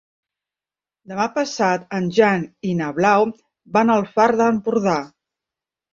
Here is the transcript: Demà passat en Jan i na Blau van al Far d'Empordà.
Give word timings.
Demà 1.11 1.27
passat 1.35 1.85
en 1.99 2.09
Jan 2.19 2.47
i 2.71 2.73
na 2.79 2.89
Blau 3.01 3.29
van 3.77 3.95
al 3.97 4.09
Far 4.17 4.29
d'Empordà. 4.41 5.01